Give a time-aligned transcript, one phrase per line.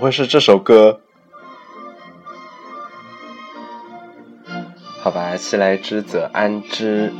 [0.00, 1.02] 会是这首歌？
[5.02, 7.12] 好吧，既来之则安之。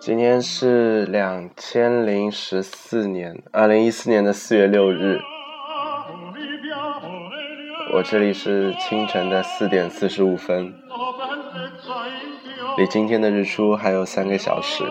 [0.00, 5.20] 今天是两千零十四年，二零一四年的四月六日。
[7.92, 10.72] 我这里是清晨的四点四十五分，
[12.78, 14.82] 离今天的日出还有三个小时。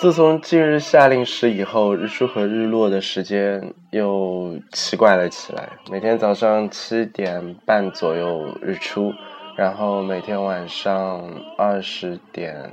[0.00, 5.68] 自从近日下令时以后，日出和日落的时间又奇怪了起来。
[5.90, 9.12] 每天早上七点半左右日出，
[9.56, 11.22] 然后每天晚上
[11.58, 12.72] 二十点。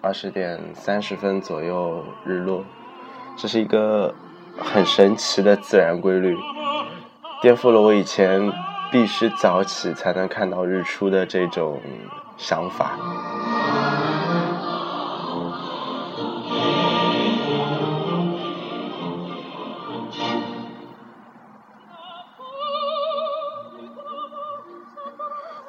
[0.00, 2.64] 二十点三十分左右日落，
[3.36, 4.12] 这是一个
[4.58, 6.36] 很神奇的自然规律，
[7.40, 8.52] 颠覆了我以前
[8.90, 11.80] 必须早起才能看到日出的这种
[12.36, 12.98] 想法。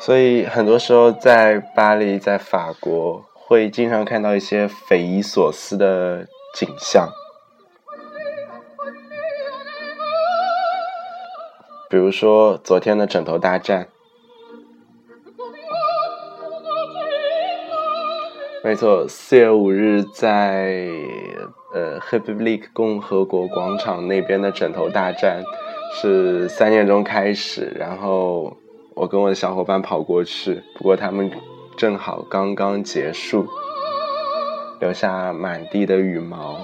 [0.05, 3.25] 所以很多时候在巴黎，在法国。
[3.33, 7.09] 会经常看到一些匪夷所思的景象，
[11.89, 13.87] 比如说昨天的枕头大战。
[18.63, 20.87] 没错，四月五日在
[21.73, 25.43] 呃 h a p p l i k 共和国广场那边的枕头大战
[25.93, 28.57] 是三点钟开始，然后
[28.95, 31.31] 我跟我的小伙伴跑过去，不过他们。
[31.77, 33.45] 正好刚刚结束，
[34.79, 36.57] 留下满地的羽毛，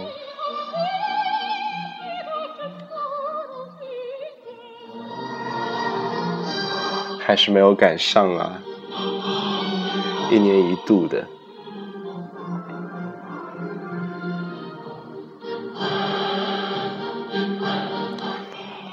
[7.19, 8.61] 还是没有赶上啊！
[10.31, 11.27] 一年一度的。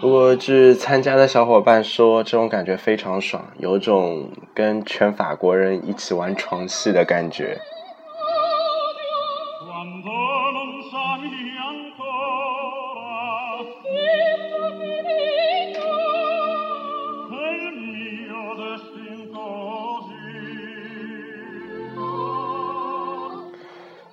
[0.09, 7.61] 不过，据参加的小伙伴说，这种感觉非常爽，有种跟全法国人一起玩床戏的感觉。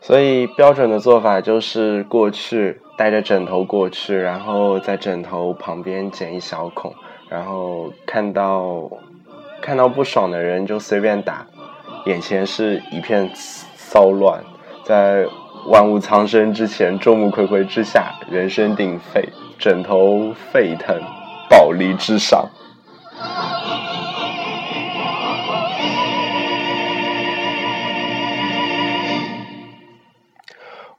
[0.06, 6.94] 所以标准的做法就是过去带着枕头过去，然后在枕头旁边剪一小孔，
[7.28, 8.88] 然后看到
[9.64, 11.48] 看到不爽的人就随便打，
[12.06, 14.44] 眼前是一片骚乱，
[14.84, 15.26] 在
[15.70, 19.28] 万物苍生之前，众目睽睽之下，人声鼎沸，
[19.58, 20.96] 枕头沸腾，
[21.50, 22.48] 暴力之上。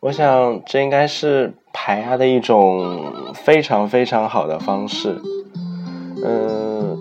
[0.01, 5.17] 我想，这应该是排压的一种非常非常好的方式。
[6.23, 6.99] 嗯，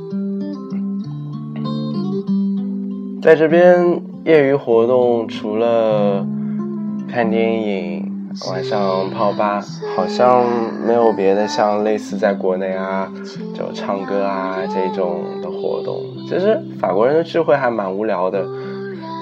[3.21, 6.25] 在这边业余活动，除了
[7.11, 9.61] 看电影、晚上泡吧，
[9.95, 10.45] 好像
[10.87, 13.11] 没有别的像类似在国内啊，
[13.53, 16.01] 就唱歌啊这种的活动。
[16.29, 18.45] 其实法国人的聚会还蛮无聊的。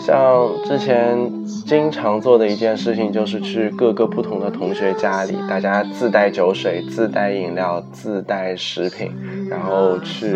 [0.06, 1.18] 像之前
[1.66, 9.10] 经常做的一件事情，就是去各个不同的同学家里，大家自带酒水、自带饮料、自带食品，
[9.50, 10.36] 然后去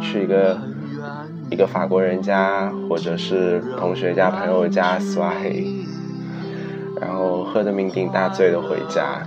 [0.00, 0.56] 去一个
[1.50, 5.66] 一个法国人家，或者是同学家、朋友家耍黑，
[7.00, 9.26] 然后喝得酩酊大醉的回家，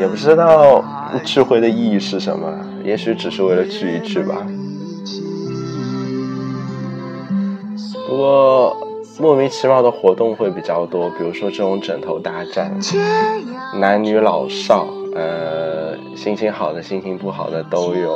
[0.00, 0.84] 也不知道
[1.24, 2.52] 聚会的意义是什么，
[2.82, 4.44] 也许只是为了聚一聚吧。
[8.08, 8.76] 不过。
[9.20, 12.76] 莫名其妙的活动会比较多，比如说这种枕头大战，
[13.78, 18.12] 男女老少，呃，心情好的、心情不好的都有。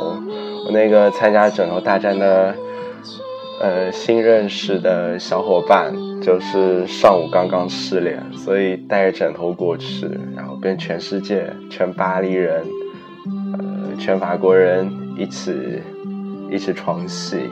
[0.65, 2.53] 我那个参加枕头大战的，
[3.61, 10.05] 呃，新认识的小伙伴，就是上午刚刚失恋，所以带着枕头过去，
[10.35, 12.65] 然后跟全世界、全巴黎人，
[13.53, 15.81] 呃，全法国人一起
[16.51, 17.49] 一起床戏，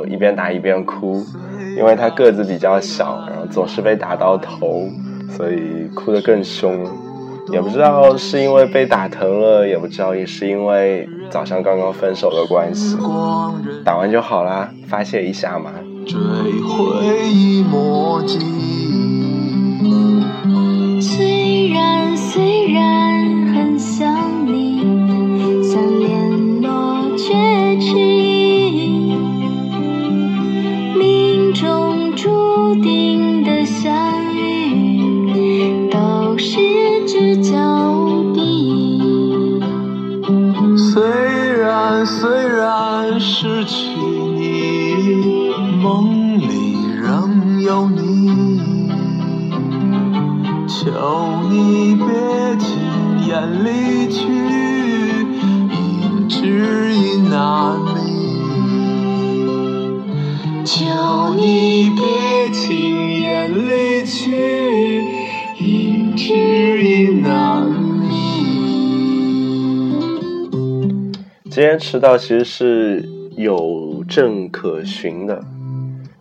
[0.00, 1.24] 后一边打一边哭。
[1.76, 4.88] 因为他个子比较小，然后总是被打到头，
[5.30, 6.84] 所以哭得更凶。
[7.52, 12.96] 也不知道是因为被打疼了，也不知道也是因为早上刚刚分手的关系。
[13.84, 15.70] 打完就好啦，发泄一下嘛。
[21.00, 24.39] 虽然虽然很想
[43.42, 45.48] 失去你，
[45.82, 48.28] 梦里仍有你，
[50.68, 50.84] 求
[51.48, 52.04] 你别
[52.58, 52.68] 轻
[53.26, 54.20] 言离去，
[55.72, 57.96] 一直已难觅。
[60.62, 65.02] 求你别轻言离去，
[65.58, 68.04] 一直已难觅。
[71.44, 73.08] 今天迟到其实是
[73.40, 75.42] 有证可循的，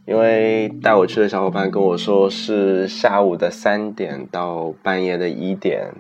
[0.06, 5.92] 因为带我去的小伙伴跟我说是下午的三点到半夜的一点，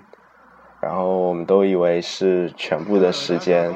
[0.81, 3.69] 然后我们都以为是全部的时间，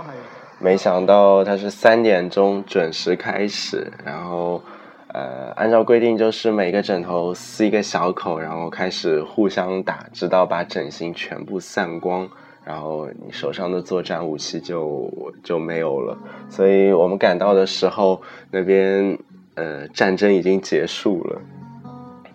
[0.60, 4.62] 没想到他是三点钟准时开始，然后
[5.08, 12.30] 呃按照规定就是每个枕头撕一个小口，然后开始互相打，直到把枕芯全部散光。
[12.66, 15.12] 然后你手上的作战武器就
[15.44, 16.18] 就没有了，
[16.50, 18.22] 所以我们赶到的时候，
[18.52, 19.18] 那边
[19.56, 21.42] 呃战争已经结束了，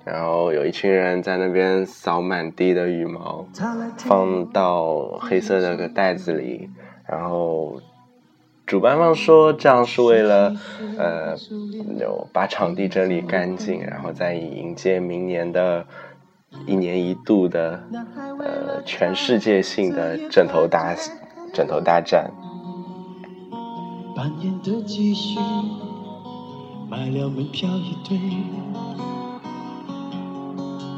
[0.05, 3.47] 然后有一群人在那边扫满地的羽毛，
[3.97, 6.69] 放到黑色的个袋子里，
[7.07, 7.81] 然后
[8.67, 10.55] 主办方说这样是为了
[10.99, 11.35] 呃
[11.99, 15.87] 就把场地整理干净，然后再迎接明年的。
[16.67, 17.83] 一年一度的，
[18.39, 20.95] 呃，全世界性的枕头大
[21.53, 22.31] 枕头大战。
[24.17, 25.39] 半年的积蓄
[26.91, 28.19] 买了门票一对，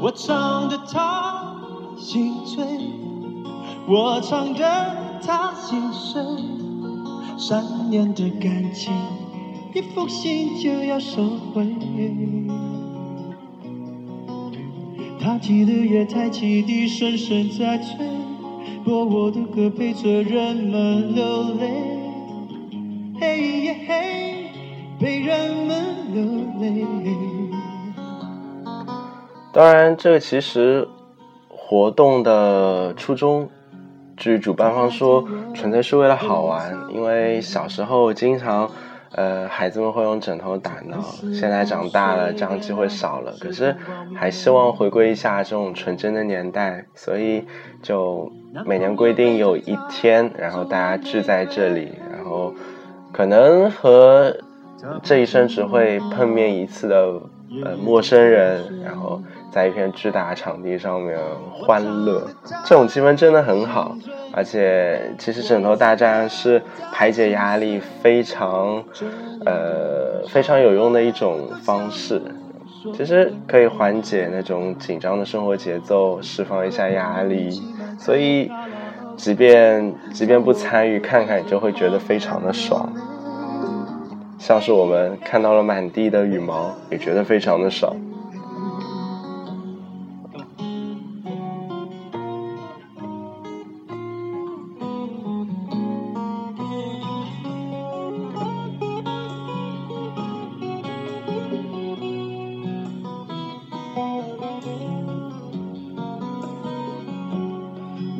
[0.01, 1.55] 我唱的他
[1.97, 2.65] 心醉，
[3.87, 6.23] 我唱的他心碎，
[7.37, 8.93] 三年的感情
[9.75, 11.23] 一封信就要收
[11.53, 11.65] 回。
[15.23, 18.03] 他记得夜台汽笛声声在催，
[18.83, 21.69] 播我的歌陪着人们流泪。
[23.19, 24.49] 嘿耶嘿，
[24.99, 26.23] 陪人们流
[26.59, 26.85] 泪。
[29.53, 30.87] 当然，这个其实
[31.47, 33.47] 活动的初衷，
[34.17, 35.23] 据主办方说，
[35.53, 38.71] 纯粹是为了好玩，因为小时候经常。
[39.13, 41.01] 呃，孩子们会用枕头打闹，
[41.33, 43.33] 现在长大了，这样机会少了。
[43.39, 43.75] 可是
[44.15, 47.45] 还希望回归一下这种纯真的年代，所以
[47.81, 48.31] 就
[48.65, 52.53] 每年规定有一天，然后大家聚在这里，然后
[53.11, 54.33] 可能和
[55.03, 57.21] 这一生只会碰面一次的
[57.63, 59.21] 呃陌生人，然后
[59.51, 61.19] 在一片巨大场地上面
[61.51, 62.25] 欢乐，
[62.65, 63.95] 这种气氛真的很好。
[64.33, 66.61] 而且，其实枕头大战是
[66.93, 68.83] 排解压力非常，
[69.45, 72.21] 呃，非常有用的一种方式。
[72.95, 77.61] 其实可以缓解那种紧张的生活节奏，释放一下压力。
[77.99, 78.49] 所以，
[79.15, 82.91] 即便即便不参与，看看就会觉得非常的爽。
[84.39, 87.95] 像是我们看到了满地的羽毛，也觉得非常的爽。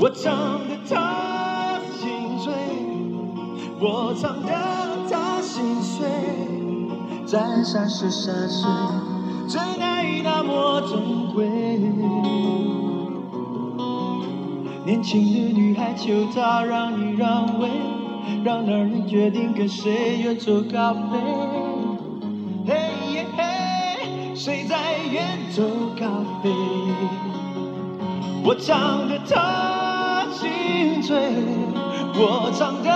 [0.01, 0.34] 我唱
[0.67, 2.51] 得他心醉，
[3.79, 4.51] 我唱得
[5.08, 6.10] 他心碎，
[7.24, 8.67] 在三十三岁，
[9.48, 11.48] 真爱那么珍贵。
[14.84, 17.70] 年轻的女孩求他让一让位，
[18.43, 21.20] 让男人决定跟谁远走高飞。
[22.65, 22.74] 嘿
[23.13, 25.62] 耶嘿，谁在远走
[25.96, 26.08] 高
[26.41, 26.50] 飞？
[28.43, 29.71] 我唱得他。
[31.01, 31.17] 醉，
[32.13, 32.89] 我唱得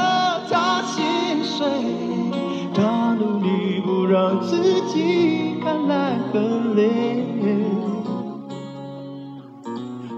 [0.50, 1.67] 他心碎，
[2.74, 7.25] 他努力不让自己看来很累。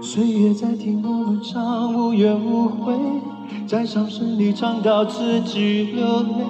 [0.02, 2.94] 岁月在听我们唱无怨无悔，
[3.66, 6.44] 在掌声里唱到自己流泪。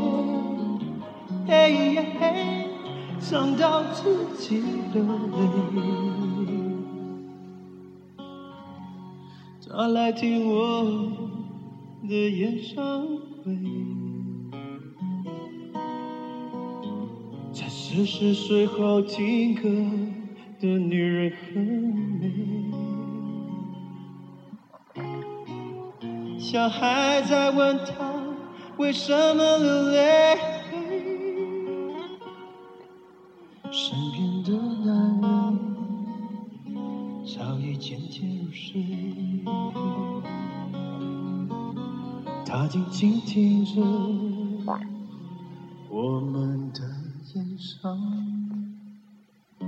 [1.47, 2.66] 嘿呀嘿，
[3.21, 5.40] 唱到自己流泪。
[9.71, 10.83] 他来听我
[12.09, 13.07] 的演唱
[13.45, 13.55] 会，
[17.53, 19.69] 在四十岁后听歌
[20.59, 21.62] 的女人很
[22.19, 22.33] 美，
[26.38, 27.95] 小孩在问她
[28.79, 30.38] 为什么流泪，
[43.78, 44.73] 听着
[45.88, 46.80] 我们的
[47.35, 47.47] 演
[47.80, 47.97] 唱
[49.61, 49.66] 会。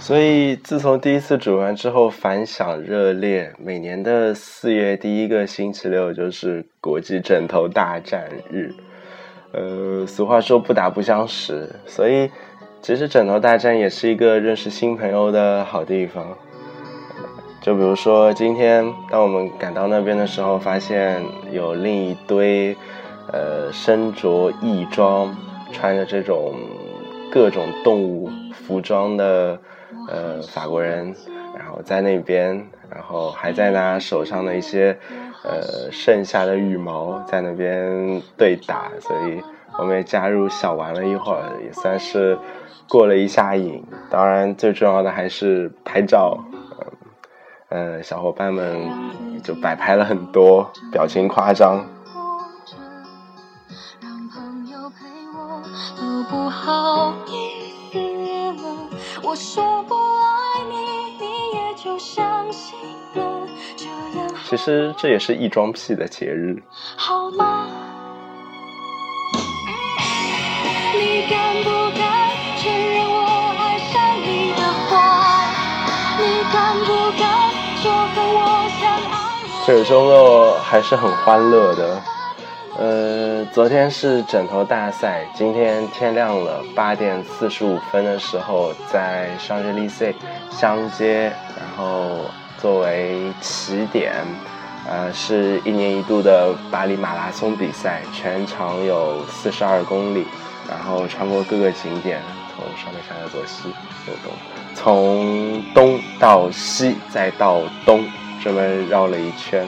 [0.00, 3.52] 所以，自从第一次煮完之后，反响热烈。
[3.58, 8.72] 每年的四月第一个星期六就是国际枕头大战日。
[9.52, 12.30] 呃，俗话说不打不相识，所以
[12.82, 16.24] 其实枕头大战也是一个认识新朋友的好地方。
[17.60, 22.76] 就比如说今天，当我们赶到那边的时候，发现有另一堆
[23.32, 25.36] 呃身着异装、
[25.72, 26.54] 穿着这种
[27.30, 29.58] 各种动物服装的。
[30.08, 31.12] 呃，法国人，
[31.56, 34.96] 然后在那边，然后还在拿手上的一些
[35.42, 39.42] 呃剩下的羽毛在那边对打，所以
[39.78, 42.38] 我们也加入小玩了一会儿，也算是
[42.88, 43.84] 过了一下瘾。
[44.10, 46.38] 当然，最重要的还是拍照，
[47.68, 48.88] 呃，小伙伴们
[49.42, 51.84] 就摆拍了很多，表情夸张。
[59.22, 60.76] 我说不爱你，
[61.18, 62.78] 你也就相信
[63.14, 63.46] 了。
[64.44, 66.62] 其实这也是异装癖的节日。
[66.96, 67.66] 好吗？
[79.86, 82.02] 周末还是很欢乐的。
[82.76, 90.12] 呃，昨天是枕头大赛，今天天亮了，八点四十五分的时候，在上日丽 C
[90.50, 92.16] 相接，然后
[92.58, 94.12] 作为起点，
[94.90, 100.26] 呃，是一年一度的巴黎马拉松比赛，全长有四十二公里，
[100.68, 102.20] 然后穿过各个景点，
[102.56, 103.68] 从上面下来左西
[104.08, 104.32] 右东，
[104.74, 108.04] 从东到西再到东，
[108.46, 109.66] 这么绕了一圈。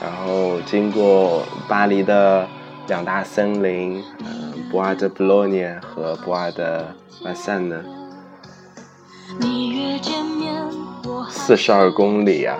[0.00, 2.46] 然后经过巴黎的
[2.86, 6.94] 两大森林，嗯，博尔的布洛涅和博尔的
[7.24, 7.82] 马赛呢，
[11.28, 12.56] 四十二公里啊。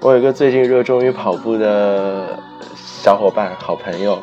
[0.00, 2.38] 我有一个最近热衷于跑步的
[2.76, 4.22] 小伙伴、好朋友。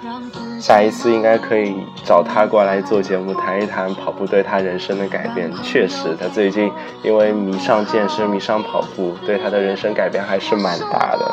[0.59, 1.73] 下一次应该可以
[2.03, 5.49] 找他过来做节目，谈一谈跑步对他人生的改变。
[5.63, 11.31] 确实，他最近因为迷上健身、迷上跑步，对他的人生改变还是蛮大的。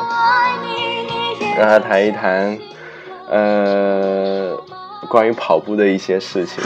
[1.57, 2.57] 让他谈一谈，
[3.29, 4.55] 呃，
[5.09, 6.63] 关于跑步的一些事情。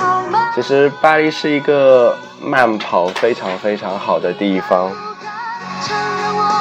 [0.54, 4.92] 其实，巴黎是一个慢跑非常非常好的地方，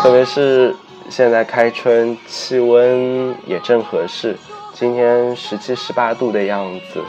[0.02, 0.75] 特别是
[1.11, 4.35] 现在开春，气温也正合适。
[4.80, 7.04] 今天十七十八度的样子，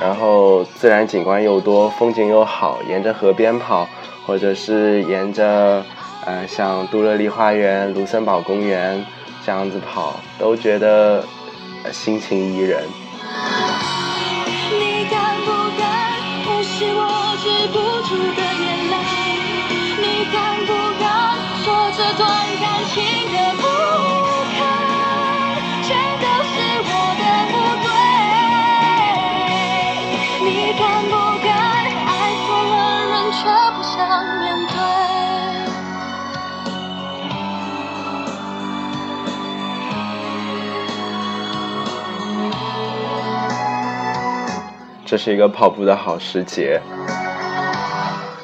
[0.00, 3.88] 然后自然景观又多，风景又好，沿着河边跑，
[4.24, 5.84] 或者是沿着
[6.24, 9.04] 呃像杜乐丽花园、卢森堡公园
[9.44, 11.24] 这样子跑，都觉得
[11.90, 12.84] 心情宜人。
[45.20, 46.80] 是一个跑步的好时节，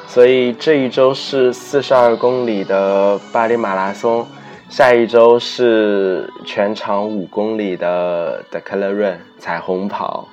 [0.07, 4.23] 所以这一周是四十二公里的巴黎马拉松，
[4.69, 10.27] 下一周是全长五公里的德克勒润彩虹跑。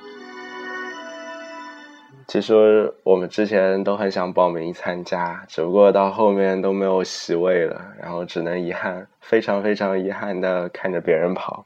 [2.27, 11.65] 其实我们之前都很想报名参加，只不过到后面都没有席位了，然后只能遗憾，非常非常遗憾的看着别人跑。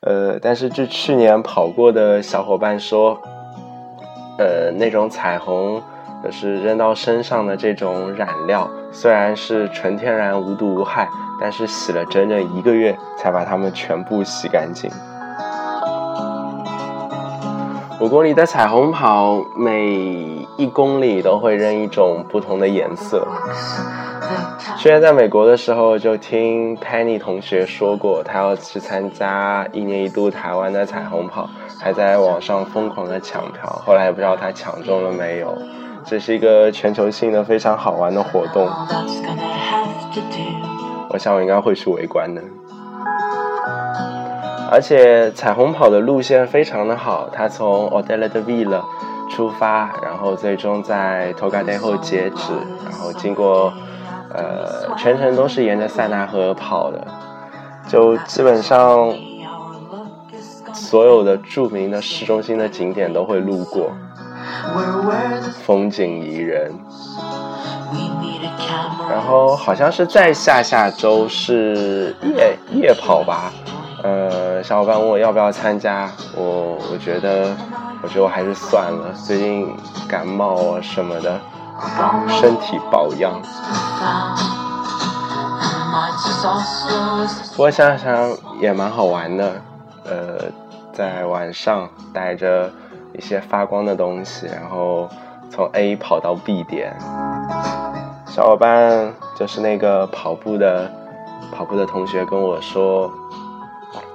[0.00, 3.22] 呃，但是据去年跑过的小伙伴说。
[4.38, 5.82] 呃，那种彩虹，
[6.22, 11.08] 就是扔到身上的这种染料，虽然是纯天然、无毒无害，
[11.40, 14.90] 但是洗了整整一个月才把它们全部洗干净。
[17.98, 23.26] 五公里的彩虹跑，每一公里都会扔一种不同的颜色。
[24.76, 31.48] 之前在美国的时候，就听 Penny 同学说过，他要去参加一年一度台湾的彩虹跑。
[31.78, 35.56] 还在网上疯狂的抢票，后来也不知道他抢中了没有。
[36.04, 38.66] 这是一个全球性的非常好玩的活动。
[41.10, 42.40] 我想我应该会去围观的。
[44.70, 48.82] 而且彩虹跑的路线非常的好，它从 o d e l a de Villa
[49.30, 52.52] 出发，然后最终在 Togadeho 截止，
[52.84, 53.72] 然后经过
[54.36, 57.06] 呃全程都是沿着塞纳河跑的，
[57.88, 59.14] 就基本上
[60.74, 63.90] 所有的著名的市中心的景点都会路过，
[65.64, 66.72] 风景宜人。
[69.08, 73.52] 然后好像是在下下周是夜夜跑吧。
[74.02, 77.56] 呃，小伙伴问我要不要参加，我我觉得，
[78.02, 79.68] 我觉得我还是算了，最近
[80.06, 81.40] 感冒啊什么的，
[82.28, 83.40] 身体保养。
[87.52, 88.30] 不过想想
[88.60, 89.52] 也蛮好玩的，
[90.04, 90.38] 呃，
[90.92, 92.70] 在晚上带着
[93.12, 95.08] 一些发光的东西，然后
[95.50, 96.96] 从 A 跑到 B 点。
[98.26, 100.90] 小伙伴就是那个跑步的
[101.52, 103.10] 跑步的同学跟我说。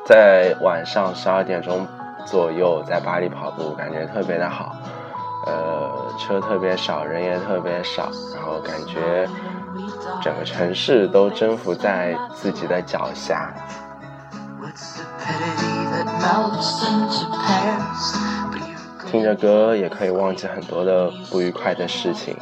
[0.04, 1.88] 在晚上十二点钟
[2.26, 4.76] 左右，在巴黎跑步，感觉特别的好，
[5.46, 9.28] 呃，车特别少，人也特别少，然后感觉
[10.22, 13.54] 整个城市都征服在自己的脚下。
[19.08, 22.38] 听着歌也可以忘记很多的不愉快的事情，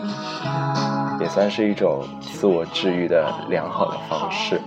[1.20, 4.62] 也算是一种自我治愈的良好的方式。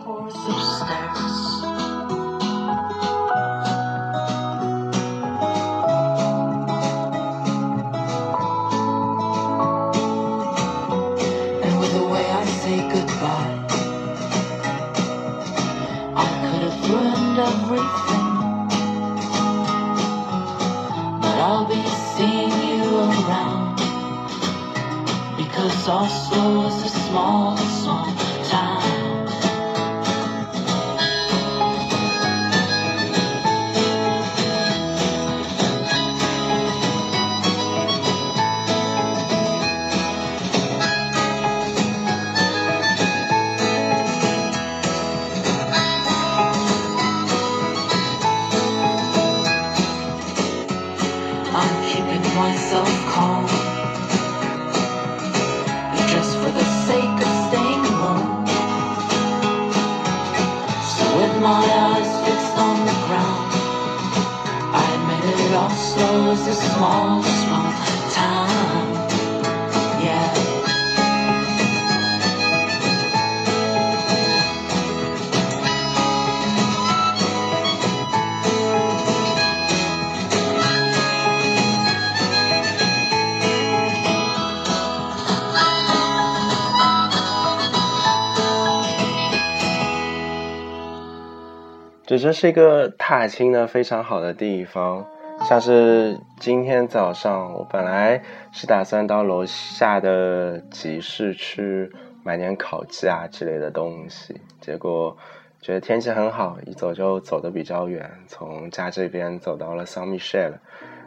[92.23, 95.05] 这是一个踏青的非常好的地方，
[95.41, 101.91] 像是今天早上，我本来是打算到楼下的集市去
[102.23, 105.17] 买点烤鸡啊之类的东西，结果
[105.61, 110.61] 觉得天气很好，一走就走的比较远，从家这边走到了桑米舍了，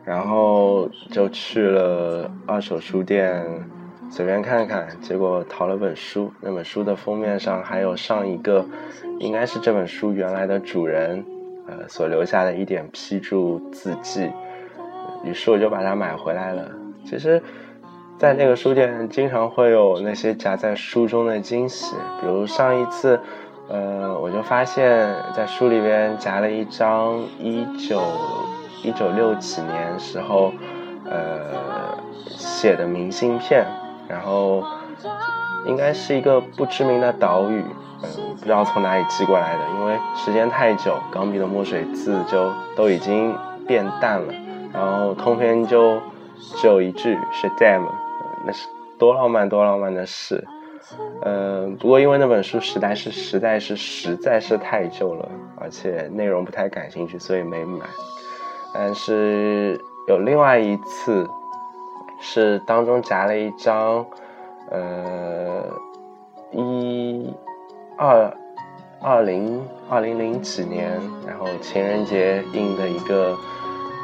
[0.03, 3.41] 然后就去了二手书店。
[4.09, 6.31] 随便看看，结果淘了本书。
[6.39, 8.65] 那本书的封面上还有上一个，
[9.19, 11.25] 应该是这本书原来的主人，
[11.67, 14.31] 呃，所留下的一点批注字迹。
[15.23, 16.71] 于是我就把它买回来了。
[17.03, 17.41] 其实，
[18.17, 23.19] 在那个书店经常会有那些夹在书中的惊喜，比如上一次，
[23.67, 28.01] 呃，我就发现，在书里边夹了一张一九
[28.81, 30.53] 一九六几年时候，
[31.03, 33.65] 呃，写的明信片。
[34.07, 34.63] 然后，
[35.65, 37.63] 应该是一个不知名的岛屿，
[38.03, 43.35] 嗯，不知道从哪里寄过来的，因为时间太久，钢笔的墨水字就都已经
[43.67, 44.31] 变淡了。
[44.71, 45.99] 然后通篇就
[46.37, 47.87] 只有一句是 damn，
[48.45, 48.67] 那是
[48.99, 50.45] 多浪漫多浪漫的事。
[51.23, 55.27] 嗯，不过因为那本书实在是实在是实在是太旧了，
[55.59, 57.85] 而且内容不太感兴趣，所以没买。
[58.71, 61.27] 但是有另外一次。
[62.19, 64.05] 是当中夹了一张，
[64.69, 65.63] 呃，
[66.51, 67.33] 一
[67.97, 68.31] 二
[69.01, 73.37] 二零二零零几年，然后情人节印的一个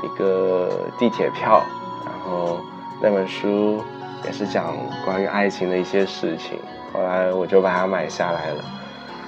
[0.04, 0.70] 一个
[1.00, 1.64] 地铁票，
[2.06, 2.60] 然后
[3.02, 3.82] 那本书
[4.26, 6.60] 也是讲关于爱情的一些事情，
[6.94, 8.64] 后来我就把它买下来了。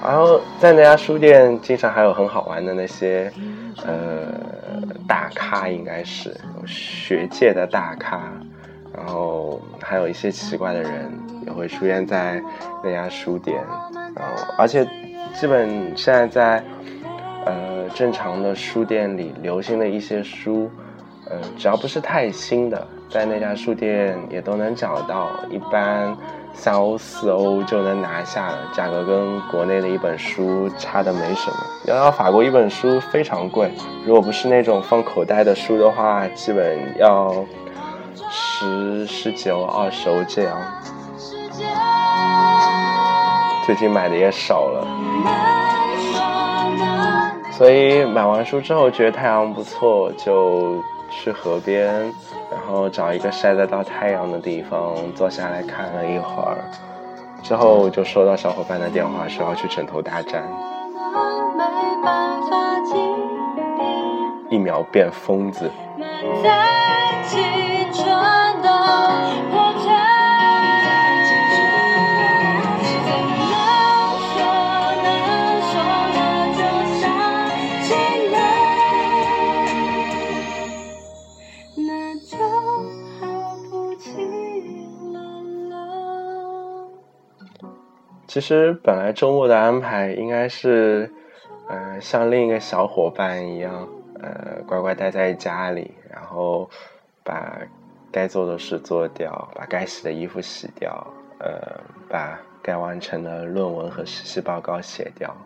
[0.02, 3.32] 然后在那家书店，经常还有很好玩的那些
[3.84, 4.26] 呃
[5.08, 8.30] 大咖，应该是学界的大咖。
[8.96, 11.10] 然后还有一些奇怪的人
[11.44, 12.40] 也会出现在
[12.82, 13.62] 那家书店，
[14.14, 14.88] 然后而且
[15.34, 16.64] 基本现在在
[17.44, 20.70] 呃正常的书店里流行的一些书，
[21.28, 26.16] 呃只要不是太新的，在那家书店也都能找到，一般
[26.52, 31.56] 三欧四欧就能拿下了，价格跟国内的一本书差的没什么。
[31.86, 33.72] 要到法国一本书非常贵，
[34.06, 37.44] 如果不是那种放口袋的书的话，基本要。
[38.64, 40.56] 十十九二十这样，
[43.66, 44.86] 最近买的也少了，
[47.52, 51.92] 所以买完书之后觉得太阳不错，就去河边，
[52.50, 56.56] 然后找一个晒得到太阳的地方坐下来看了一会儿，
[57.42, 60.42] 之后就收到小伙伴的电话说要去枕头大战，
[64.48, 65.70] 一秒变疯子。
[88.26, 91.08] 其实本来周末的安排应该是，
[91.68, 93.88] 呃，像另一个小伙伴一样，
[94.20, 96.68] 呃，乖乖待在家里，然后
[97.22, 97.56] 把
[98.14, 101.04] 该做的事做掉，把该洗的衣服洗掉，
[101.40, 105.36] 呃，把该完成的论文和实习报告写掉。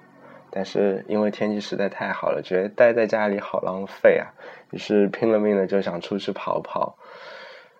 [0.50, 4.28] 但是因为天气实在太好了，觉得待在家里好浪费啊，
[4.72, 6.98] 于是拼了命的就想出去跑跑，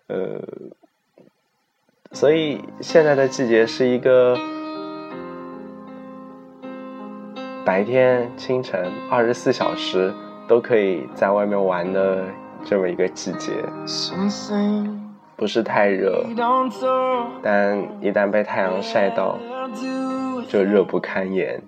[0.07, 0.41] 呃，
[2.13, 4.39] 所以现在的季节是一个。
[7.65, 10.11] 白天、清晨、二十四小时
[10.49, 12.25] 都可以在外面玩的
[12.69, 13.51] 这么一个季节，
[15.37, 16.23] 不是太热，
[17.43, 19.39] 但一旦被太阳晒到，
[20.47, 21.59] 就热不堪言；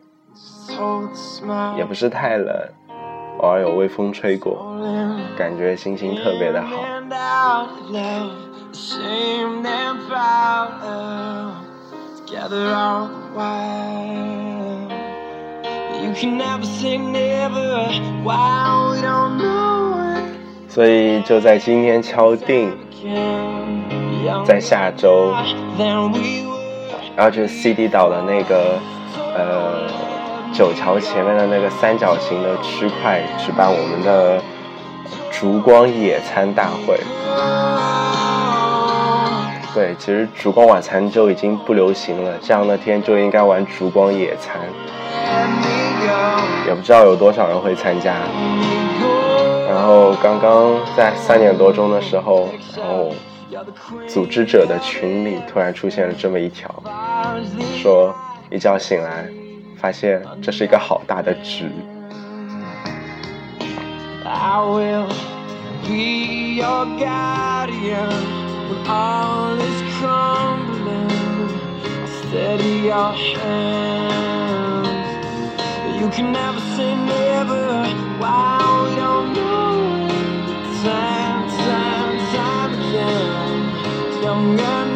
[1.78, 2.54] 也不是太冷，
[3.38, 4.76] 偶尔有微风吹过，
[5.38, 6.76] 感觉心情特别的好。
[20.70, 22.72] 所以就在今天敲定，
[24.44, 25.34] 在下周，
[27.16, 28.78] 然后就是 CD 岛的那个
[29.36, 29.88] 呃
[30.54, 34.40] 九桥前面的那个三角形的区块举办我们的
[35.32, 37.00] 烛光野餐大会。
[39.74, 44.60] 对，其实烛光晚餐就已经不流行了，这样的天就应该玩烛光野餐。
[46.68, 48.14] 也不知道有多少人会参加。
[49.70, 53.14] 然后刚刚在三点多钟的时候，然后
[54.08, 56.68] 组织者的群里突然出现了这么一条，
[57.76, 58.12] 说
[58.50, 59.28] 一觉醒来，
[59.76, 61.70] 发现这是一个好大的局。
[76.00, 77.84] You can never say never.
[78.18, 79.34] Wow, we don't
[84.30, 84.89] young and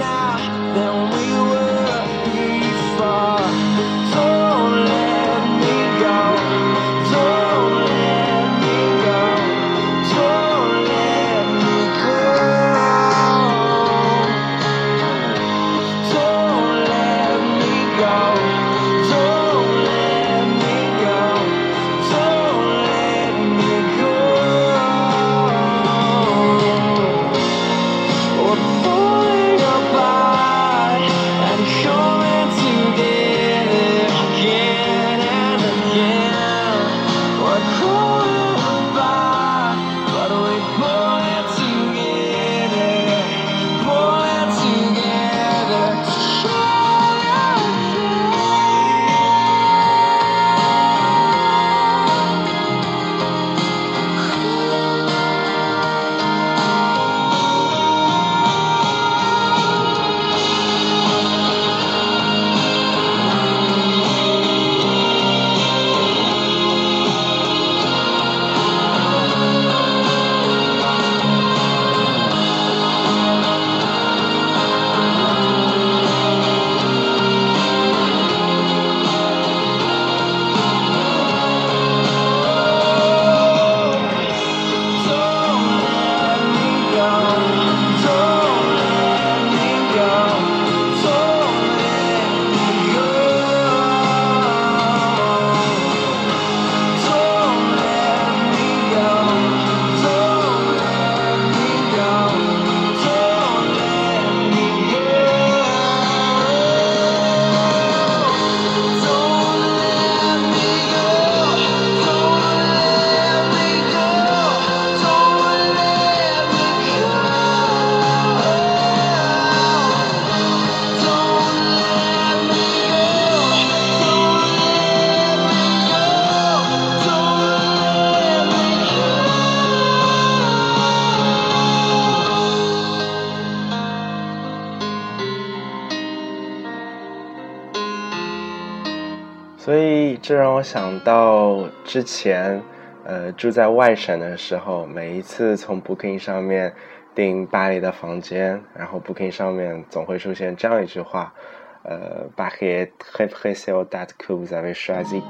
[140.64, 142.61] 想到之前，
[143.05, 146.72] 呃，住在外省的时候，每一次从 Booking 上面
[147.14, 151.35] 订巴黎的房间，然后 Booking 上面总会出现这样一句话，
[151.83, 155.22] 呃，Paris très très cher d a t be surji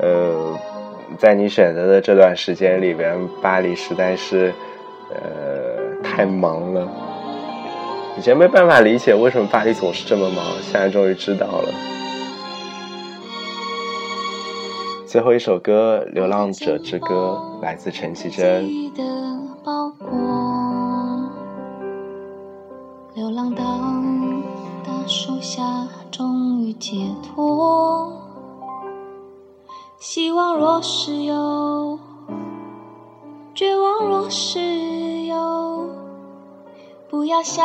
[0.00, 0.58] 呃，
[1.18, 4.54] 在你选择的这段时间里边，巴黎实在是，
[5.10, 6.88] 呃，太忙了。
[8.16, 11.68] 以前没办法理解为什么巴黎总是这么忙，现在终于知道了。
[15.08, 18.68] 最后一首歌《流浪者之歌》来自陈绮贞。
[23.14, 23.64] 流浪到
[24.84, 28.12] 大树下，终于解脱。
[29.98, 31.98] 希望若是有，
[33.54, 35.88] 绝望若是有。
[37.08, 37.64] 不要想，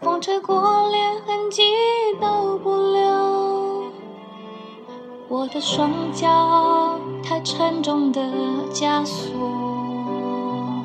[0.00, 1.62] 风吹过，连痕迹
[2.20, 3.59] 都不留。
[5.32, 8.20] 我的双脚太沉重的
[8.72, 10.84] 枷锁，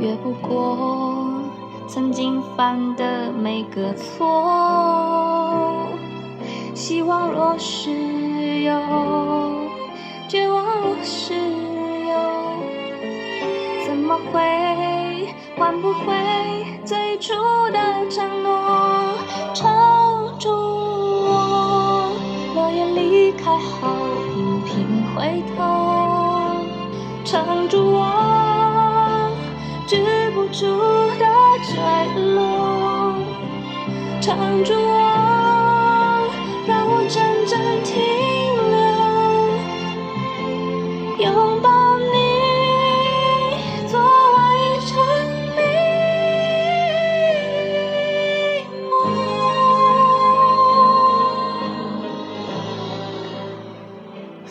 [0.00, 1.40] 越不过
[1.86, 5.86] 曾经犯的每个错。
[6.74, 7.92] 希望若是
[8.62, 8.74] 有，
[10.28, 12.18] 绝望若是有，
[13.86, 15.32] 怎么会？
[15.56, 16.12] 换不回
[16.84, 17.32] 最初
[17.70, 18.65] 的承诺，
[23.46, 23.94] 还好
[24.34, 24.74] 频频
[25.14, 25.62] 回头，
[27.24, 29.30] 撑住我，
[29.86, 29.94] 止
[30.32, 30.66] 不住
[31.16, 31.24] 的
[31.62, 31.78] 坠
[32.34, 33.14] 落，
[34.20, 35.15] 撑住我，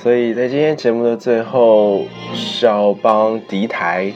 [0.05, 2.03] 所以在今天节目的最后，
[2.35, 4.13] 是要帮敌台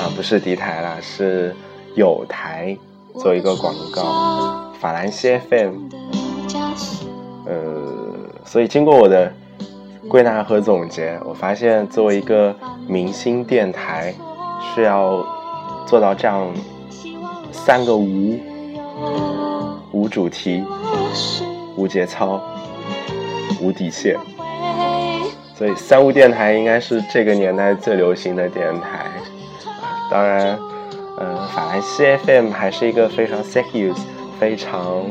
[0.00, 1.54] 啊，不是敌台啦，是
[1.94, 2.76] 有台
[3.14, 5.74] 做一个广告，法兰西 FM。
[7.46, 7.54] 呃，
[8.44, 9.32] 所以经过我的
[10.08, 12.52] 归纳和总结，我发现作为一个
[12.88, 14.12] 明星电台，
[14.74, 15.24] 需要
[15.86, 16.52] 做到这样
[17.52, 18.40] 三个无：
[19.92, 20.64] 无主题、
[21.76, 22.40] 无节操、
[23.62, 24.16] 无底线。
[25.56, 29.10] 所以三无电台应该是这个年代最流行的电台，
[30.10, 30.58] 当然，
[31.16, 33.96] 呃，法兰西 FM 还是一个非常 serious、
[34.38, 35.02] 非常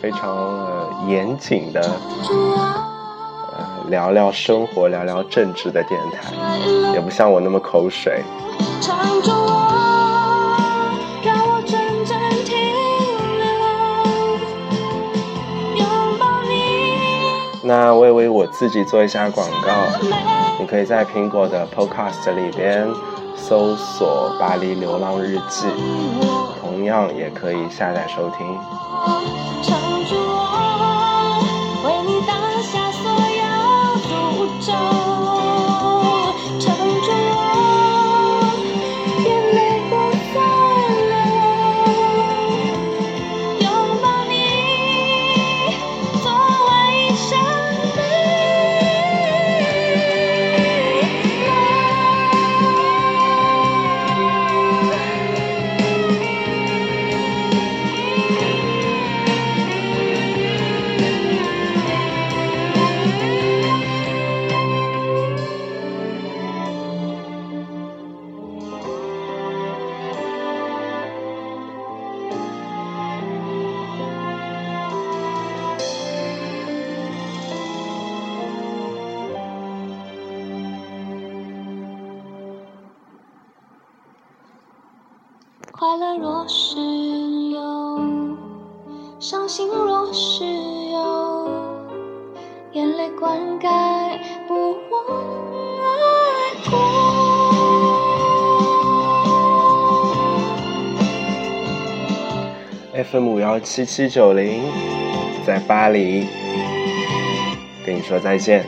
[0.00, 1.80] 非常呃严谨的，
[3.52, 6.32] 呃聊聊生活、聊聊政治的电台，
[6.94, 8.22] 也不像我那么口水。
[17.70, 19.70] 那我也为我自己做一下广告，
[20.58, 22.84] 你可以在苹果的 Podcast 里边
[23.36, 25.68] 搜索《巴黎流浪日记》，
[26.60, 29.39] 同样也可以下载收听。
[85.80, 86.76] 快乐若是
[87.48, 87.98] 有，
[89.18, 91.48] 伤心若是有，
[92.72, 93.66] 眼泪灌溉
[94.46, 95.06] 不忘
[95.80, 95.88] 爱
[96.68, 96.76] 过。
[103.02, 104.62] FM 五幺七七九零，
[105.46, 106.26] 在巴黎，
[107.86, 108.66] 跟你说再见，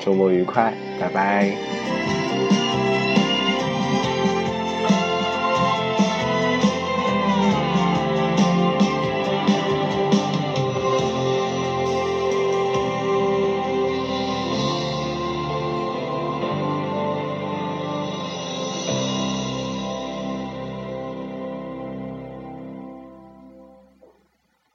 [0.00, 1.75] 周末愉快，拜拜。